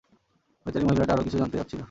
[0.65, 1.79] বেচারি মহিলাটা আরো কিছু জানতে চাচ্ছিল।